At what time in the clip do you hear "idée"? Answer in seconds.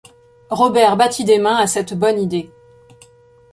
2.19-2.49